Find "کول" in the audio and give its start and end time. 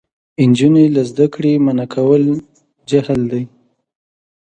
1.95-2.23